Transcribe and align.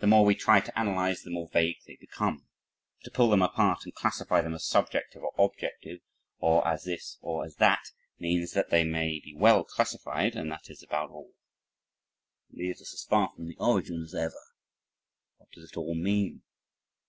The 0.00 0.08
more 0.08 0.24
we 0.24 0.34
try 0.34 0.58
to 0.58 0.76
analyze 0.76 1.22
the 1.22 1.30
more 1.30 1.48
vague 1.52 1.76
they 1.86 1.94
become. 2.00 2.48
To 3.04 3.10
pull 3.12 3.30
them 3.30 3.40
apart 3.42 3.84
and 3.84 3.94
classify 3.94 4.42
them 4.42 4.52
as 4.52 4.66
"subjective" 4.66 5.22
or 5.22 5.30
"objective" 5.38 6.00
or 6.40 6.66
as 6.66 6.82
this 6.82 7.18
or 7.20 7.44
as 7.44 7.54
that, 7.58 7.92
means, 8.18 8.50
that 8.54 8.70
they 8.70 8.82
may 8.82 9.20
be 9.22 9.32
well 9.32 9.62
classified 9.62 10.34
and 10.34 10.50
that 10.50 10.68
is 10.70 10.82
about 10.82 11.10
all: 11.10 11.34
it 12.50 12.56
leaves 12.56 12.82
us 12.82 12.94
as 12.94 13.04
far 13.04 13.30
from 13.36 13.46
the 13.46 13.56
origin 13.60 14.02
as 14.02 14.12
ever. 14.12 14.44
What 15.36 15.52
does 15.52 15.70
it 15.70 15.76
all 15.76 15.94
mean? 15.94 16.42